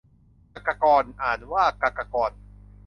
[0.55, 2.31] กกกร อ่านว่า กะกะกอน